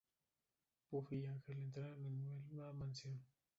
[0.89, 3.21] Buffy y Ángel entrenan en la Mansión.